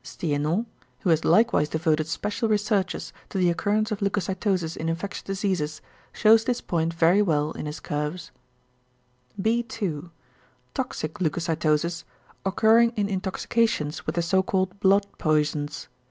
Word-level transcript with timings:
Stiénon, 0.03 0.65
who 1.01 1.11
has 1.11 1.23
likewise 1.23 1.69
devoted 1.69 2.07
special 2.07 2.49
researches 2.49 3.13
to 3.29 3.37
the 3.37 3.51
occurrence 3.51 3.91
of 3.91 3.99
leucocytosis 3.99 4.75
in 4.75 4.89
infectious 4.89 5.21
diseases, 5.21 5.79
shews 6.11 6.43
this 6.43 6.59
point 6.59 6.91
very 6.91 7.21
well 7.21 7.51
in 7.51 7.67
his 7.67 7.79
curves. 7.79 8.31
2. 9.43 10.09
=Toxic 10.73 11.19
leucocytosis= 11.19 12.03
occurring 12.43 12.93
in 12.95 13.07
intoxications 13.09 14.07
with 14.07 14.15
the 14.15 14.23
so 14.23 14.41
called 14.41 14.79
blood 14.79 15.05
poisons. 15.19 15.87